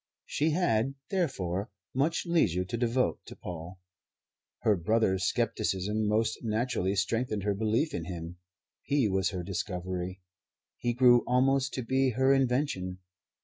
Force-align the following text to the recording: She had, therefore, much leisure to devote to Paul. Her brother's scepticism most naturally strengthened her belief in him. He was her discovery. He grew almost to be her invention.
She 0.25 0.49
had, 0.49 0.95
therefore, 1.11 1.69
much 1.93 2.25
leisure 2.25 2.65
to 2.65 2.75
devote 2.75 3.19
to 3.27 3.35
Paul. 3.35 3.79
Her 4.61 4.75
brother's 4.75 5.31
scepticism 5.31 6.07
most 6.07 6.39
naturally 6.43 6.95
strengthened 6.95 7.43
her 7.43 7.53
belief 7.53 7.93
in 7.93 8.05
him. 8.05 8.37
He 8.81 9.07
was 9.07 9.29
her 9.29 9.43
discovery. 9.43 10.23
He 10.79 10.93
grew 10.95 11.23
almost 11.27 11.75
to 11.75 11.83
be 11.83 12.09
her 12.17 12.33
invention. 12.33 12.97